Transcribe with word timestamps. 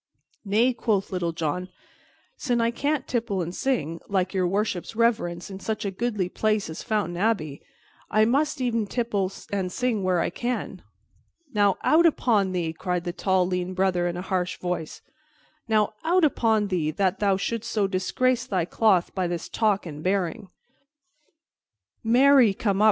"Nay," 0.43 0.73
quoth 0.73 1.11
Little 1.11 1.31
John, 1.31 1.69
"sin' 2.35 2.59
I 2.59 2.71
cannot 2.71 3.05
tipple 3.07 3.43
and 3.43 3.53
sing, 3.53 4.01
like 4.09 4.33
Your 4.33 4.47
Worship's 4.47 4.95
reverence, 4.95 5.51
in 5.51 5.59
such 5.59 5.85
a 5.85 5.91
goodly 5.91 6.27
place 6.27 6.71
as 6.71 6.81
Fountain 6.81 7.17
Abbey, 7.17 7.61
I 8.09 8.25
must 8.25 8.59
e'en 8.59 8.87
tipple 8.87 9.31
and 9.53 9.71
sing 9.71 10.01
where 10.01 10.19
I 10.19 10.31
can." 10.31 10.81
"Now, 11.53 11.77
out 11.83 12.07
upon 12.07 12.51
thee," 12.51 12.73
cried 12.73 13.03
the 13.03 13.13
tall 13.13 13.45
lean 13.45 13.75
Brother 13.75 14.07
in 14.07 14.17
a 14.17 14.23
harsh 14.23 14.57
voice, 14.57 15.03
"now, 15.67 15.93
out 16.03 16.25
upon 16.25 16.69
thee, 16.69 16.89
that 16.89 17.19
thou 17.19 17.37
shouldst 17.37 17.69
so 17.69 17.85
disgrace 17.85 18.47
thy 18.47 18.65
cloth 18.65 19.13
by 19.13 19.27
this 19.27 19.47
talk 19.47 19.85
and 19.85 20.01
bearing." 20.01 20.49
"Marry, 22.03 22.55
come 22.55 22.79
up!" 22.79 22.79